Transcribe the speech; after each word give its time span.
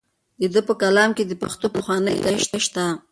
د 0.39 0.41
ده 0.53 0.61
په 0.67 0.73
کلام 0.81 1.09
کې 1.17 1.23
د 1.27 1.33
پښتو 1.41 1.67
پخوانۍ 1.75 2.15
کلمې 2.23 2.59
شته. 2.65 2.85